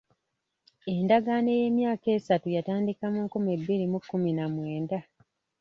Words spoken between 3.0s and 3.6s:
mu nkumi